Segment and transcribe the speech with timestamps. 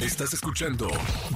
[0.00, 0.88] Estás escuchando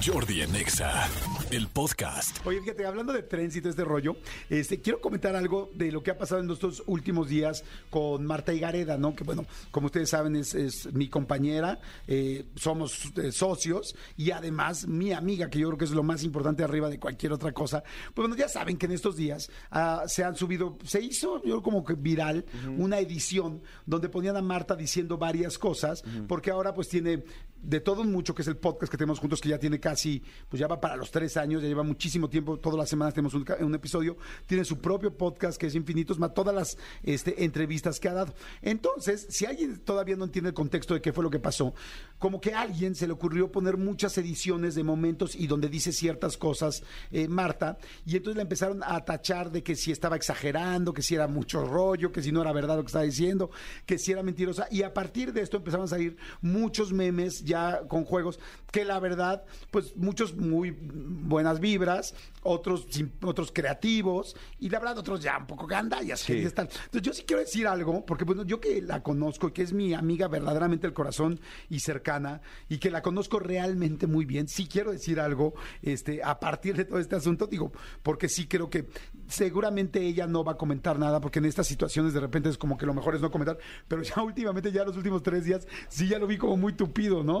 [0.05, 1.09] Jordi en Exa,
[1.49, 2.45] el podcast.
[2.45, 4.17] Oye, fíjate, hablando de trends y todo este rollo,
[4.49, 8.53] este, quiero comentar algo de lo que ha pasado en estos últimos días con Marta
[8.53, 9.15] Higareda, ¿no?
[9.15, 14.87] Que bueno, como ustedes saben, es, es mi compañera, eh, somos eh, socios y además
[14.87, 17.83] mi amiga, que yo creo que es lo más importante arriba de cualquier otra cosa.
[18.13, 21.41] Pues bueno, ya saben que en estos días ah, se han subido, se hizo, yo
[21.41, 22.45] creo como que viral,
[22.77, 27.23] una edición donde ponían a Marta diciendo varias cosas, porque ahora pues tiene
[27.61, 30.59] de todo mucho, que es el podcast que tenemos juntos, que ya tiene casi, pues
[30.59, 33.45] ya va para los tres años, ya lleva muchísimo tiempo, todas las semanas tenemos un,
[33.59, 38.09] un episodio, tiene su propio podcast que es Infinitos, más todas las este, entrevistas que
[38.09, 38.33] ha dado.
[38.61, 41.73] Entonces, si alguien todavía no entiende el contexto de qué fue lo que pasó,
[42.19, 45.91] como que a alguien se le ocurrió poner muchas ediciones de momentos y donde dice
[45.91, 50.93] ciertas cosas eh, Marta, y entonces la empezaron a tachar de que si estaba exagerando,
[50.93, 53.51] que si era mucho rollo, que si no era verdad lo que estaba diciendo,
[53.85, 57.81] que si era mentirosa, y a partir de esto empezaron a salir muchos memes ya
[57.87, 58.39] con juegos
[58.71, 62.13] que la verdad, pues muchos muy buenas vibras,
[62.43, 66.21] otros sin- otros creativos y la verdad otros ya un poco gandallas.
[66.21, 66.33] Sí.
[66.33, 66.67] y tal.
[66.67, 69.73] Entonces yo sí quiero decir algo, porque bueno, yo que la conozco y que es
[69.73, 74.67] mi amiga verdaderamente del corazón y cercana y que la conozco realmente muy bien, sí
[74.67, 77.71] quiero decir algo este, a partir de todo este asunto, digo,
[78.03, 78.87] porque sí creo que
[79.27, 82.77] seguramente ella no va a comentar nada, porque en estas situaciones de repente es como
[82.77, 83.57] que lo mejor es no comentar,
[83.87, 87.23] pero ya últimamente, ya los últimos tres días, sí ya lo vi como muy tupido,
[87.23, 87.40] ¿no?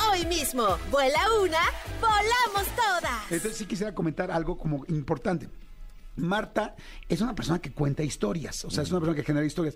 [0.09, 0.77] hoy mismo.
[0.89, 1.61] Vuela una,
[1.99, 3.31] volamos todas.
[3.31, 5.49] Entonces sí quisiera comentar algo como importante.
[6.17, 6.75] Marta
[7.07, 9.75] es una persona que cuenta historias, o sea, es una persona que genera historias.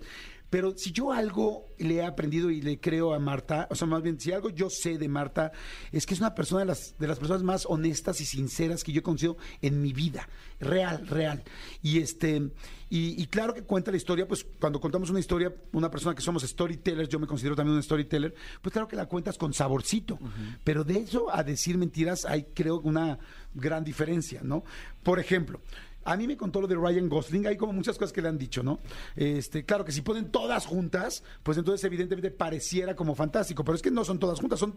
[0.50, 4.02] Pero si yo algo le he aprendido y le creo a Marta, o sea, más
[4.02, 5.52] bien, si algo yo sé de Marta,
[5.92, 8.92] es que es una persona de las, de las personas más honestas y sinceras que
[8.92, 10.28] yo he conocido en mi vida.
[10.60, 11.42] Real, real.
[11.82, 12.50] Y este,
[12.88, 16.22] y, y claro que cuenta la historia, pues cuando contamos una historia, una persona que
[16.22, 20.18] somos storytellers, yo me considero también un storyteller, pues claro que la cuentas con saborcito.
[20.62, 23.18] Pero de eso a decir mentiras hay, creo, una
[23.54, 24.64] gran diferencia, ¿no?
[25.02, 25.60] Por ejemplo,
[26.06, 28.38] a mí me contó lo de Ryan Gosling, hay como muchas cosas que le han
[28.38, 28.78] dicho, ¿no?
[29.14, 33.82] Este, claro que si ponen todas juntas, pues entonces evidentemente pareciera como fantástico, pero es
[33.82, 34.74] que no son todas juntas, son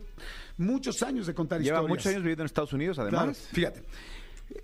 [0.57, 1.89] muchos años de contar Lleva historias.
[1.89, 3.47] muchos años viviendo en Estados Unidos, Claro, además.
[3.51, 3.83] fíjate.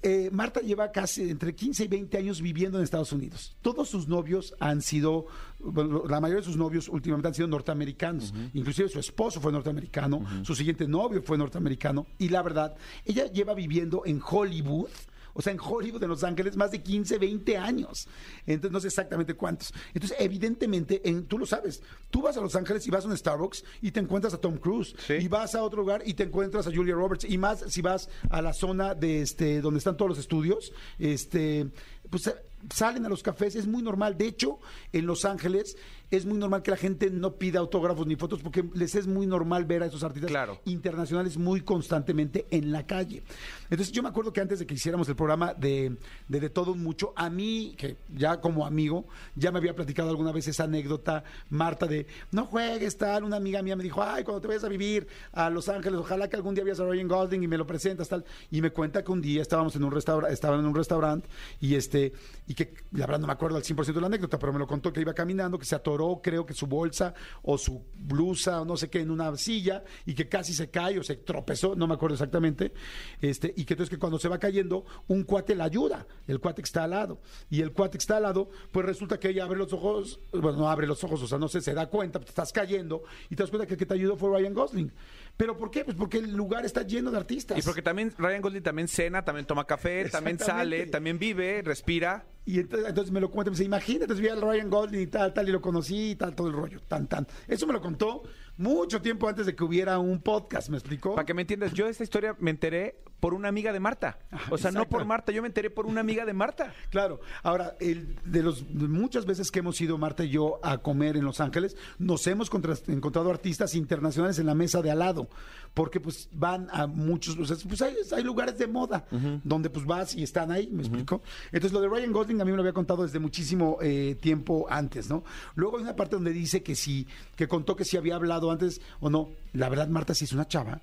[0.01, 3.55] Eh, Marta lleva casi entre 15 y 20 años viviendo en Estados Unidos.
[3.61, 5.27] Todos sus novios han sido,
[5.59, 8.33] bueno, la mayoría de sus novios últimamente han sido norteamericanos.
[8.55, 12.07] Inclusive su esposo fue norteamericano, su siguiente novio fue norteamericano.
[12.17, 14.89] Y la verdad, ella lleva viviendo en Hollywood.
[15.37, 18.07] O sea, en Hollywood, en Los Ángeles, más de 15, 20 años.
[18.47, 19.73] Entonces, no sé exactamente cuántos.
[19.93, 21.83] Entonces, evidentemente, en, tú lo sabes.
[22.09, 24.57] Tú vas a Los Ángeles y vas a un Starbucks y te encuentras a Tom
[24.57, 24.95] Cruise.
[25.05, 25.15] Sí.
[25.15, 27.25] Y vas a otro lugar y te encuentras a Julia Roberts.
[27.25, 31.67] Y más si vas a la zona de este donde están todos los estudios, este,
[32.09, 32.33] pues
[32.73, 34.17] salen a los cafés, es muy normal.
[34.17, 34.59] De hecho,
[34.93, 35.77] en Los Ángeles
[36.11, 39.25] es muy normal que la gente no pida autógrafos ni fotos porque les es muy
[39.25, 40.61] normal ver a esos artistas Claro.
[40.65, 43.23] internacionales muy constantemente en la calle.
[43.69, 46.75] Entonces yo me acuerdo que antes de que hiciéramos el programa de, de De Todo
[46.75, 49.05] Mucho, a mí, que ya como amigo,
[49.35, 53.61] ya me había platicado alguna vez esa anécdota, Marta, de no juegues tal, una amiga
[53.63, 56.53] mía me dijo, ay, cuando te vayas a vivir a Los Ángeles, ojalá que algún
[56.55, 58.23] día veas a Ryan Gosling y me lo presentas tal.
[58.51, 61.27] Y me cuenta que un día estábamos en un restaurante, estaba en un restaurante
[61.59, 62.13] y este,
[62.47, 64.67] y que la verdad no me acuerdo al 100% de la anécdota, pero me lo
[64.67, 67.13] contó que iba caminando, que se atoró, creo que su bolsa
[67.43, 70.99] o su blusa o no sé qué en una silla y que casi se cae
[70.99, 72.73] o se tropezó, no me acuerdo exactamente,
[73.21, 76.61] este, y que entonces que cuando se va cayendo, un cuate la ayuda, el cuate
[76.61, 79.43] que está al lado, y el cuate que está al lado, pues resulta que ella
[79.43, 82.19] abre los ojos, bueno, no abre los ojos, o sea, no sé, se da cuenta,
[82.19, 84.91] te estás cayendo, y te das cuenta que el que te ayudó fue Ryan Gosling.
[85.37, 85.83] ¿Pero por qué?
[85.83, 87.57] Pues porque el lugar está lleno de artistas.
[87.57, 92.25] Y porque también Ryan Gosling también cena, también toma café, también sale, también vive, respira.
[92.45, 95.33] Y entonces, entonces me lo cuenta, me dice, imagínate, vi al Ryan Gosling y tal,
[95.33, 97.27] tal, y lo conocí y tal, todo el rollo, tan, tan.
[97.47, 98.23] Eso me lo contó
[98.57, 101.15] mucho tiempo antes de que hubiera un podcast, ¿me explicó?
[101.15, 104.19] Para que me entiendas, yo de esta historia me enteré por una amiga de Marta.
[104.51, 106.71] O sea, no por Marta, yo me enteré por una amiga de Marta.
[106.91, 107.19] Claro.
[107.41, 111.17] Ahora, el, de los de muchas veces que hemos ido Marta y yo a comer
[111.17, 115.27] en Los Ángeles, nos hemos contra- encontrado artistas internacionales en la mesa de al lado,
[115.73, 119.05] porque pues van a muchos, o sea, pues hay, hay lugares de moda
[119.43, 121.23] donde pues vas y están ahí, ¿me explico?
[121.47, 124.67] Entonces lo de Ryan Gosling a mí me lo había contado desde muchísimo eh, tiempo
[124.69, 125.23] antes, ¿no?
[125.55, 128.81] Luego hay una parte donde dice que sí, que contó que si había hablado antes
[128.99, 129.29] o no.
[129.53, 130.79] La verdad, Marta sí es una chava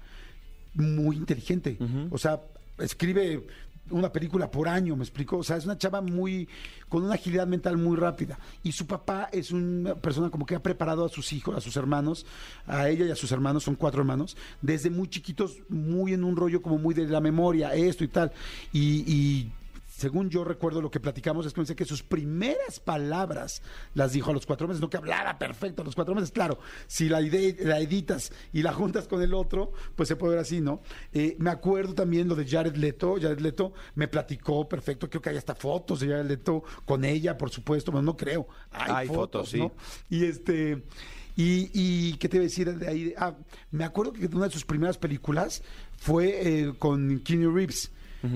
[0.74, 1.78] muy inteligente.
[2.10, 2.40] O sea,
[2.78, 3.44] escribe
[3.90, 5.38] una película por año, me explico.
[5.38, 6.48] O sea, es una chava muy,
[6.88, 8.38] con una agilidad mental muy rápida.
[8.62, 11.76] Y su papá es una persona como que ha preparado a sus hijos, a sus
[11.76, 12.26] hermanos,
[12.66, 16.36] a ella y a sus hermanos, son cuatro hermanos, desde muy chiquitos, muy en un
[16.36, 18.32] rollo como muy de la memoria, esto y tal.
[18.72, 19.52] Y, y
[20.02, 23.62] según yo recuerdo lo que platicamos es que me dice que sus primeras palabras
[23.94, 26.30] las dijo a los cuatro meses, no que hablaba perfecto a los cuatro meses.
[26.32, 30.32] Claro, si la, ide- la editas y la juntas con el otro, pues se puede
[30.34, 30.82] ver así, ¿no?
[31.12, 33.14] Eh, me acuerdo también lo de Jared Leto.
[33.20, 35.08] Jared Leto me platicó perfecto.
[35.08, 37.90] Creo que hay hasta fotos de Jared Leto con ella, por supuesto.
[37.92, 38.46] Bueno, no creo.
[38.72, 39.58] Hay, Hay fotos, fotos, sí.
[39.58, 39.72] ¿no?
[40.10, 40.82] Y este.
[41.34, 43.14] Y, y qué te iba a decir de ahí.
[43.16, 43.34] Ah,
[43.70, 45.62] me acuerdo que una de sus primeras películas
[45.96, 47.90] fue eh, con Keanu Reeves.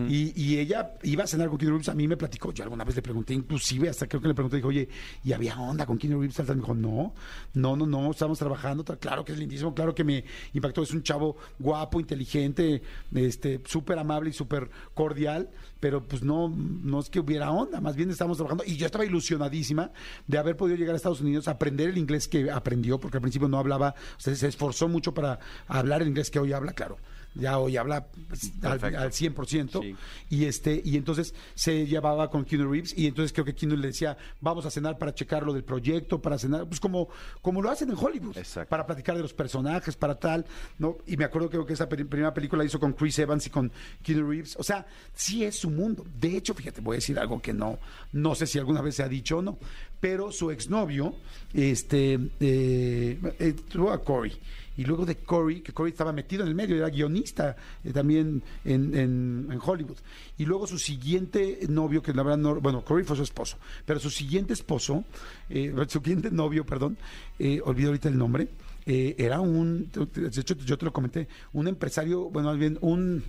[0.09, 1.89] Y, y ella iba a cenar con Keanu Reeves.
[1.89, 2.53] A mí me platicó.
[2.53, 4.89] Yo alguna vez le pregunté, inclusive, hasta creo que le pregunté, dijo, oye,
[5.25, 6.39] ¿y había onda con Keanu Reeves?
[6.49, 7.15] Me dijo, no,
[7.55, 8.85] no, no, no, estamos trabajando.
[8.85, 10.83] Claro que es lindísimo, claro que me impactó.
[10.83, 12.83] Es un chavo guapo, inteligente,
[13.15, 15.51] este, súper amable y súper cordial.
[15.81, 18.65] Pero pues no, no es que hubiera onda, más bien estamos trabajando.
[18.67, 19.91] Y yo estaba ilusionadísima
[20.27, 23.49] de haber podido llegar a Estados Unidos, aprender el inglés que aprendió, porque al principio
[23.49, 26.99] no hablaba, o sea, se esforzó mucho para hablar el inglés que hoy habla, claro.
[27.39, 29.83] Ya hoy habla pues, al, al 100%.
[29.83, 29.97] Sí.
[30.31, 33.89] Y este y entonces se llevaba con Keanu Reeves y entonces creo que Keanu le
[33.89, 37.09] decía, vamos a cenar para checar lo del proyecto, para cenar, pues como,
[37.43, 38.69] como lo hacen en Hollywood, Exacto.
[38.69, 40.45] para platicar de los personajes, para tal,
[40.79, 40.99] ¿no?
[41.07, 43.71] Y me acuerdo creo que esa primera película la hizo con Chris Evans y con
[44.03, 44.57] Keanu Reeves.
[44.59, 46.05] O sea, sí es su mundo.
[46.19, 47.79] De hecho, fíjate, voy a decir algo que no,
[48.13, 49.59] no sé si alguna vez se ha dicho o no,
[50.01, 51.15] pero su exnovio,
[51.53, 54.33] este, eh, eh, tuvo a Corey.
[54.77, 58.43] Y luego de Corey, que Corey estaba metido en el medio, era guionista eh, también
[58.65, 59.97] en, en- en Hollywood.
[60.39, 63.99] Y luego su siguiente novio, que la verdad no, bueno, Corey fue su esposo, pero
[64.01, 65.05] su siguiente esposo,
[65.49, 66.97] eh, su siguiente novio, perdón,
[67.39, 68.49] eh, olvido ahorita el nombre,
[68.89, 73.25] era un, de hecho yo te lo comenté, un empresario, bueno, más bien un,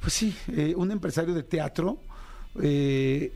[0.00, 0.34] pues sí,
[0.76, 1.98] un empresario de teatro.
[2.60, 3.32] eh,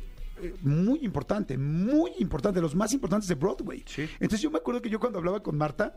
[0.63, 3.83] muy importante, muy importante, de los más importantes de Broadway.
[3.87, 4.03] Sí.
[4.21, 5.97] Entonces yo me acuerdo que yo cuando hablaba con Marta,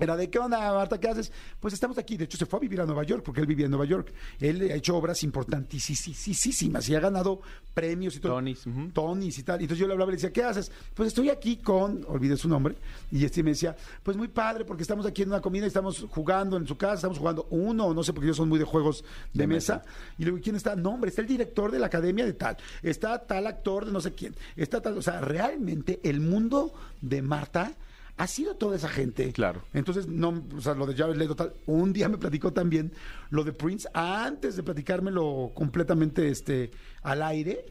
[0.00, 1.30] era de qué onda, Marta, ¿qué haces?
[1.60, 2.16] Pues estamos aquí.
[2.16, 4.12] De hecho, se fue a vivir a Nueva York, porque él vivía en Nueva York.
[4.40, 7.40] Él ha hecho obras importantísimas y ha ganado
[7.74, 8.34] premios y todo.
[8.34, 8.90] Tonys, ujú.
[8.92, 9.60] Tonys y tal.
[9.60, 10.70] Y entonces yo le hablaba y le decía, ¿qué haces?
[10.94, 12.76] Pues estoy aquí con, olvidé su nombre,
[13.10, 16.06] y este me decía, pues muy padre, porque estamos aquí en una comida y estamos
[16.10, 19.04] jugando en su casa, estamos jugando uno, no sé, porque yo son muy de juegos
[19.32, 19.76] de, De mesa.
[19.78, 19.86] mesa.
[20.18, 20.74] Y le digo, ¿quién está?
[20.76, 24.00] No, hombre, está el director de la academia de tal, está tal actor de no
[24.00, 27.72] sé quién, está tal, o sea, realmente el mundo de Marta
[28.20, 29.32] ha sido toda esa gente.
[29.32, 29.62] Claro.
[29.72, 32.92] Entonces, no, o sea, lo de Jared Leto tal, un día me platicó también
[33.30, 36.70] lo de Prince, antes de platicármelo completamente este,
[37.02, 37.64] al aire,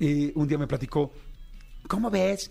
[0.00, 1.12] eh, un día me platicó,
[1.86, 2.50] ¿cómo ves?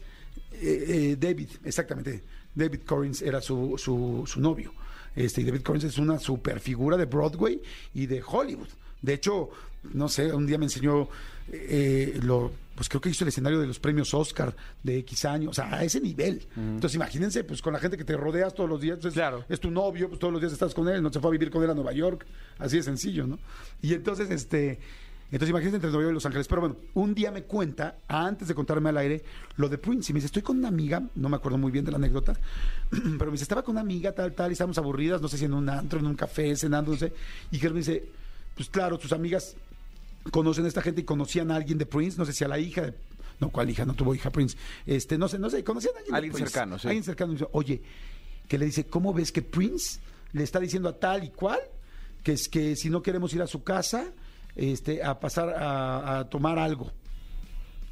[0.53, 2.23] Eh, eh, David, exactamente,
[2.55, 4.73] David Corrins era su, su, su novio.
[5.13, 7.61] Este, y David Corrins es una super figura de Broadway
[7.93, 8.69] y de Hollywood.
[9.01, 9.49] De hecho,
[9.91, 11.09] no sé, un día me enseñó
[11.51, 15.49] eh, lo, pues creo que hizo el escenario de los premios Oscar de X años,
[15.51, 16.47] o sea, a ese nivel.
[16.55, 19.43] Entonces, imagínense, pues con la gente que te rodeas todos los días, pues, Claro.
[19.49, 21.51] es tu novio, pues todos los días estás con él, no se fue a vivir
[21.51, 22.25] con él a Nueva York,
[22.59, 23.37] así de sencillo, ¿no?
[23.81, 24.79] Y entonces, este,
[25.25, 26.47] entonces imagínense entre Nueva York y Los Ángeles.
[26.47, 29.23] Pero bueno, un día me cuenta, antes de contarme al aire,
[29.57, 31.85] lo de Prince, y me dice, estoy con una amiga, no me acuerdo muy bien
[31.85, 32.33] de la anécdota,
[32.89, 35.45] pero me dice, estaba con una amiga, tal, tal, y estábamos aburridas, no sé si
[35.45, 37.13] en un antro, en un café, cenando, no sé,
[37.51, 38.03] y que él me dice,
[38.55, 39.55] pues claro, tus amigas
[40.29, 42.59] conocen a esta gente y conocían a alguien de Prince, no sé si a la
[42.59, 42.93] hija de...
[43.39, 43.85] No, ¿cuál hija?
[43.85, 44.55] No tuvo hija Prince.
[44.85, 46.51] Este, no sé, no sé, conocían a alguien de Alguien Prince.
[46.51, 46.87] cercano, sí.
[46.87, 47.35] Alguien cercano.
[47.53, 47.81] Oye,
[48.47, 49.99] que le dice, ¿cómo ves que Prince
[50.33, 51.59] le está diciendo a tal y cual
[52.23, 54.05] que es que si no queremos ir a su casa,
[54.55, 56.91] este, a pasar a, a tomar algo?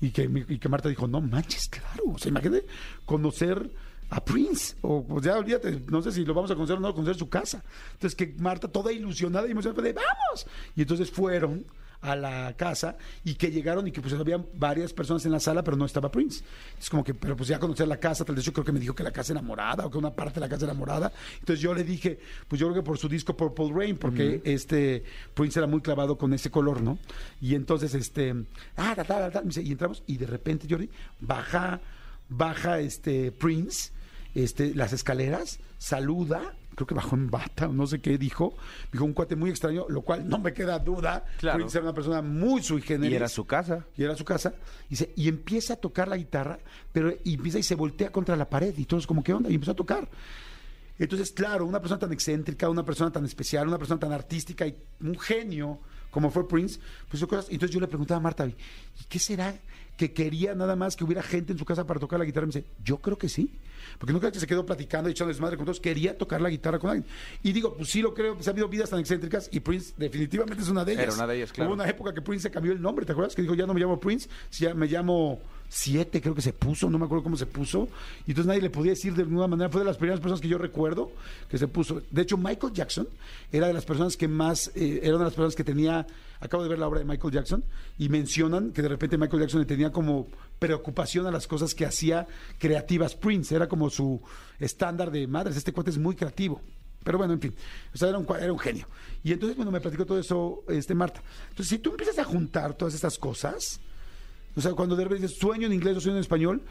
[0.01, 2.03] Y que, y que Marta dijo, no manches, claro.
[2.13, 2.65] O sea, imagínate
[3.05, 3.71] conocer
[4.11, 4.75] a Prince.
[4.81, 7.27] O pues ya olvídate, no sé si lo vamos a conocer o no, conocer su
[7.29, 7.63] casa.
[7.93, 10.47] Entonces que Marta toda ilusionada y emocionada, de, vamos.
[10.75, 11.65] Y entonces fueron
[12.01, 15.63] a la casa y que llegaron y que pues había varias personas en la sala,
[15.63, 16.43] pero no estaba Prince.
[16.79, 18.79] Es como que, pero pues ya conocer la casa, tal vez yo creo que me
[18.79, 21.11] dijo que la casa era morada o que una parte de la casa era morada.
[21.39, 25.03] Entonces yo le dije, pues yo creo que por su disco Purple Rain, porque este
[25.33, 26.97] Prince era muy clavado con ese color, ¿no?
[27.41, 28.35] Y entonces, este,
[28.77, 30.89] ah, tal, me dice, y entramos y de repente, Jordi,
[31.19, 31.81] baja,
[32.29, 33.91] baja este Prince
[34.35, 38.55] este, las escaleras, saluda, creo que bajó en bata, o no sé qué dijo,
[38.91, 41.57] dijo un cuate muy extraño, lo cual no me queda duda, Claro.
[41.57, 43.11] Prince era una persona muy sui generis.
[43.11, 43.85] Y era su casa.
[43.97, 44.53] Y era su casa.
[44.87, 46.59] Y, dice, y empieza a tocar la guitarra,
[46.93, 48.73] pero y empieza y se voltea contra la pared.
[48.77, 49.49] Y todos como, ¿qué onda?
[49.49, 50.07] Y empezó a tocar.
[50.97, 54.75] Entonces, claro, una persona tan excéntrica, una persona tan especial, una persona tan artística y
[55.01, 55.79] un genio
[56.11, 57.47] como fue Prince, pues cosas.
[57.49, 58.55] Entonces yo le preguntaba a Marta, ¿y
[59.07, 59.55] qué será
[59.97, 62.45] que quería nada más que hubiera gente en su casa para tocar la guitarra?
[62.45, 63.59] Y me dice, yo creo que sí.
[63.97, 66.91] Porque que se quedó platicando y echando desmadre con todos, quería tocar la guitarra con
[66.91, 67.09] alguien.
[67.43, 70.63] Y digo, pues sí lo creo, pues ha habido vidas tan excéntricas y Prince definitivamente
[70.63, 71.03] es una de ellas.
[71.03, 71.69] Era una de ellas, claro.
[71.69, 73.35] Hubo una época que Prince se cambió el nombre, ¿te acuerdas?
[73.35, 75.39] Que dijo, ya no me llamo Prince, si ya me llamo
[75.71, 77.87] Siete, creo que se puso, no me acuerdo cómo se puso.
[78.25, 79.69] Y entonces nadie le podía decir de ninguna manera.
[79.69, 81.11] Fue de las primeras personas que yo recuerdo
[81.47, 82.01] que se puso.
[82.09, 83.07] De hecho, Michael Jackson
[83.51, 86.07] era de las personas que más, eh, era una de las personas que tenía,
[86.39, 87.63] acabo de ver la obra de Michael Jackson,
[87.99, 90.27] y mencionan que de repente Michael Jackson le tenía como
[90.59, 93.55] preocupación a las cosas que hacía creativas Prince.
[93.55, 94.21] Era como su
[94.59, 95.57] estándar de madres.
[95.57, 96.61] Este cuate es muy creativo.
[97.03, 97.55] Pero bueno, en fin,
[97.93, 98.87] o sea, era un, era un genio.
[99.23, 101.21] Y entonces, bueno, me platicó todo eso, este, Marta.
[101.49, 103.79] Entonces, si tú empiezas a juntar todas estas cosas,
[104.55, 106.61] o sea, cuando de repente dices sueño en inglés o sueño en español,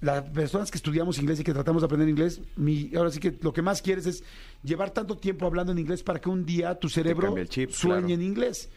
[0.00, 3.36] las personas que estudiamos inglés y que tratamos de aprender inglés, mi, ahora sí que
[3.40, 4.24] lo que más quieres es
[4.64, 8.14] llevar tanto tiempo hablando en inglés para que un día tu cerebro chip, sueñe claro.
[8.14, 8.68] en inglés.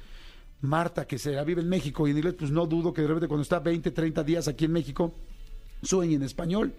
[0.64, 3.08] Marta, que se la vive en México y en inglés, pues no dudo que de
[3.08, 5.14] repente cuando está 20, 30 días aquí en México,
[5.82, 6.74] sueñe en español.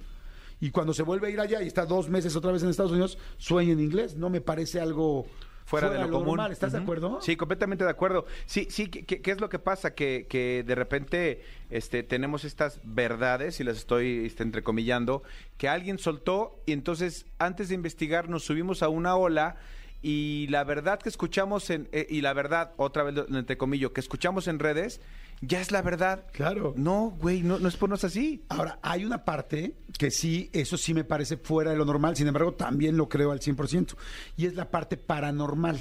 [0.60, 2.92] Y cuando se vuelve a ir allá y está dos meses otra vez en Estados
[2.92, 4.16] Unidos, sueña en inglés.
[4.16, 5.26] No me parece algo
[5.66, 6.26] Fuera, de lo, común.
[6.28, 6.52] normal.
[6.52, 7.18] ¿Estás de acuerdo?
[7.20, 8.24] Sí, completamente de acuerdo.
[8.46, 9.94] Sí, sí, ¿qué, qué- qué es lo que pasa?
[9.94, 15.22] Que, que de repente este, tenemos estas verdades, y las estoy este, entrecomillando,
[15.58, 19.56] que alguien soltó y entonces antes de investigar nos subimos a una ola
[20.04, 24.02] y la verdad que escuchamos en, eh, y la verdad, otra vez lo entrecomillo, que
[24.02, 25.00] escuchamos en redes,
[25.40, 26.26] ya es la verdad.
[26.32, 26.74] Claro.
[26.76, 28.44] No, güey, no, no es por no es así.
[28.50, 32.26] Ahora, hay una parte que sí, eso sí me parece fuera de lo normal, sin
[32.26, 33.96] embargo, también lo creo al 100%,
[34.36, 35.80] y es la parte paranormal.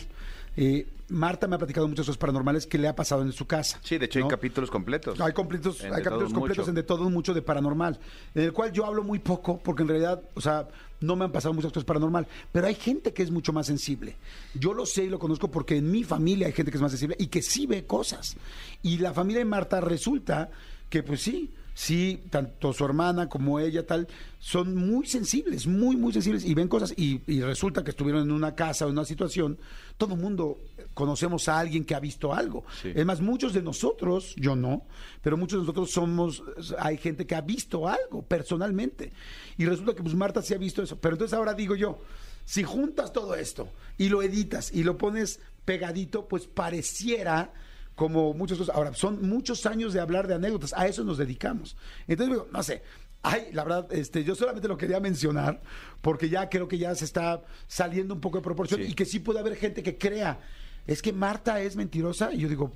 [0.56, 3.80] Eh, Marta me ha platicado muchas cosas paranormales que le ha pasado en su casa.
[3.84, 4.30] Sí, de hecho hay ¿no?
[4.30, 5.20] capítulos completos.
[5.22, 6.70] Hay completos, hay capítulos completos Mucho.
[6.72, 8.00] en de todo mucho de paranormal,
[8.34, 10.68] en el cual yo hablo muy poco, porque en realidad, o sea,
[11.02, 14.16] no me han pasado muchas cosas paranormal, pero hay gente que es mucho más sensible.
[14.56, 16.92] Yo lo sé y lo conozco porque en mi familia hay gente que es más
[16.92, 18.36] sensible y que sí ve cosas.
[18.82, 20.50] Y la familia de Marta resulta
[20.90, 24.08] que, pues sí, sí, tanto su hermana como ella, tal,
[24.40, 26.94] son muy sensibles, muy, muy sensibles y ven cosas.
[26.98, 29.58] Y, y resulta que estuvieron en una casa o en una situación,
[29.98, 30.60] todo el mundo
[30.94, 32.64] conocemos a alguien que ha visto algo.
[32.82, 32.92] Sí.
[32.94, 34.86] Es más, muchos de nosotros, yo no,
[35.22, 36.44] pero muchos de nosotros somos,
[36.80, 39.12] hay gente que ha visto algo personalmente.
[39.58, 40.98] Y resulta que pues Marta sí ha visto eso.
[40.98, 42.00] Pero entonces ahora digo yo,
[42.46, 47.54] si juntas todo esto y lo editas y lo pones pegadito, pues pareciera
[47.96, 48.76] como muchas cosas.
[48.76, 51.76] Ahora, son muchos años de hablar de anécdotas, a eso nos dedicamos.
[52.08, 52.82] Entonces, digo, no sé.
[53.26, 55.62] Ay, la verdad, este, yo solamente lo quería mencionar
[56.02, 58.88] porque ya creo que ya se está saliendo un poco de proporción Sí.
[58.92, 60.40] y que sí puede haber gente que crea,
[60.88, 62.34] es que Marta es mentirosa.
[62.34, 62.74] Y yo digo,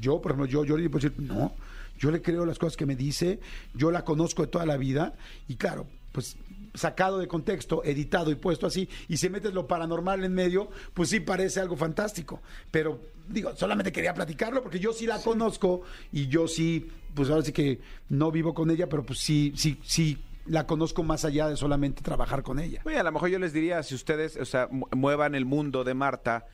[0.00, 1.54] yo, por ejemplo, yo, yo le puedo decir, no,
[1.98, 3.40] yo le creo las cosas que me dice,
[3.74, 5.12] yo la conozco de toda la vida
[5.48, 6.36] y claro, pues
[6.74, 11.08] sacado de contexto, editado y puesto así, y si metes lo paranormal en medio, pues
[11.10, 12.42] sí parece algo fantástico.
[12.70, 17.42] Pero digo, solamente quería platicarlo porque yo sí la conozco y yo sí, pues ahora
[17.42, 21.48] sí que no vivo con ella, pero pues sí, sí, sí la conozco más allá
[21.48, 22.82] de solamente trabajar con ella.
[22.84, 25.84] Oye, a lo mejor yo les diría, si ustedes, o sea, mu- muevan el mundo
[25.84, 26.46] de Marta,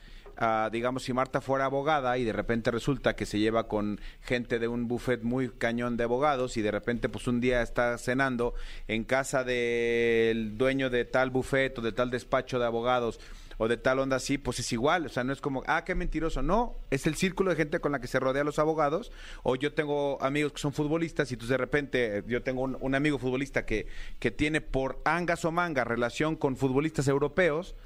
[0.72, 4.68] digamos, si Marta fuera abogada y de repente resulta que se lleva con gente de
[4.68, 8.54] un buffet muy cañón de abogados y de repente pues un día está cenando
[8.88, 13.20] en casa del dueño de tal buffet o de tal despacho de abogados
[13.58, 15.94] o de tal onda así, pues es igual, o sea, no es como, ah, qué
[15.94, 19.54] mentiroso, no, es el círculo de gente con la que se rodea los abogados, o
[19.54, 22.94] yo tengo amigos que son futbolistas y entonces de repente eh, yo tengo un, un
[22.94, 23.86] amigo futbolista que,
[24.18, 27.76] que tiene por angas o mangas relación con futbolistas europeos,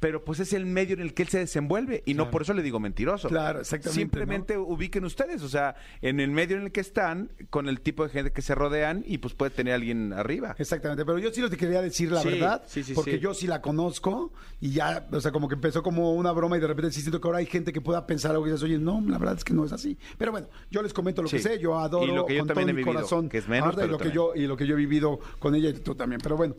[0.00, 2.54] pero pues es el medio en el que él se desenvuelve y no por eso
[2.54, 3.28] le digo mentiroso.
[3.28, 7.68] Claro, exactamente, Simplemente ubiquen ustedes, o sea, en el medio en el que están, con
[7.68, 10.54] el tipo de gente que se rodean y pues puede tener alguien arriba.
[10.58, 13.18] Exactamente, pero yo sí lo te quería decir la Sí, verdad, sí, sí, porque sí.
[13.18, 16.60] yo sí la conozco y ya, o sea, como que empezó como una broma y
[16.60, 18.78] de repente sí siento que ahora hay gente que pueda pensar algo y dices, oye,
[18.78, 19.98] no, la verdad es que no es así.
[20.16, 22.48] Pero bueno, yo les comento lo que sé, yo adoro Y lo que yo con
[22.48, 24.46] también todo he mi vivido, corazón, que es menos, y pero lo que yo y
[24.46, 26.54] lo que yo he vivido con ella y tú también, pero bueno.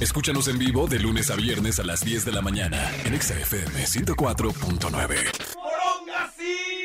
[0.00, 3.20] Escúchanos en vivo de lunes a viernes a las 10 de la mañana mañana en
[3.20, 6.75] XFM 104.9.